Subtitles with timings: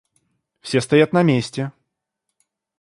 [0.61, 1.71] Все стоят на месте.